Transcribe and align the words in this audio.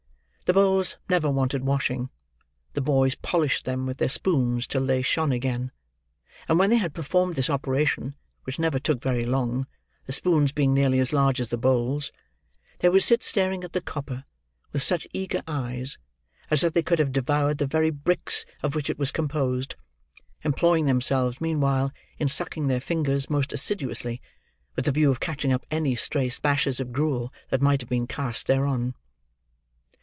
The 0.51 0.61
bowls 0.61 0.97
never 1.09 1.29
wanted 1.31 1.63
washing. 1.63 2.09
The 2.73 2.81
boys 2.81 3.15
polished 3.15 3.63
them 3.63 3.85
with 3.85 3.99
their 3.99 4.09
spoons 4.09 4.67
till 4.67 4.85
they 4.85 5.01
shone 5.01 5.31
again; 5.31 5.71
and 6.49 6.59
when 6.59 6.69
they 6.69 6.75
had 6.75 6.93
performed 6.93 7.35
this 7.35 7.49
operation 7.49 8.15
(which 8.43 8.59
never 8.59 8.77
took 8.77 9.01
very 9.01 9.23
long, 9.23 9.65
the 10.07 10.11
spoons 10.11 10.51
being 10.51 10.73
nearly 10.73 10.99
as 10.99 11.13
large 11.13 11.39
as 11.39 11.51
the 11.51 11.57
bowls), 11.57 12.11
they 12.79 12.89
would 12.89 13.01
sit 13.01 13.23
staring 13.23 13.63
at 13.63 13.71
the 13.71 13.79
copper, 13.79 14.25
with 14.73 14.83
such 14.83 15.07
eager 15.13 15.41
eyes, 15.47 15.97
as 16.49 16.65
if 16.65 16.73
they 16.73 16.83
could 16.83 16.99
have 16.99 17.13
devoured 17.13 17.57
the 17.57 17.65
very 17.65 17.89
bricks 17.89 18.45
of 18.61 18.75
which 18.75 18.89
it 18.89 18.99
was 18.99 19.09
composed; 19.13 19.77
employing 20.43 20.85
themselves, 20.85 21.39
meanwhile, 21.39 21.93
in 22.19 22.27
sucking 22.27 22.67
their 22.67 22.81
fingers 22.81 23.29
most 23.29 23.53
assiduously, 23.53 24.21
with 24.75 24.83
the 24.83 24.91
view 24.91 25.09
of 25.09 25.21
catching 25.21 25.53
up 25.53 25.65
any 25.71 25.95
stray 25.95 26.27
splashes 26.27 26.81
of 26.81 26.91
gruel 26.91 27.31
that 27.51 27.61
might 27.61 27.79
have 27.79 27.89
been 27.89 28.05
cast 28.05 28.47
thereon. 28.47 28.93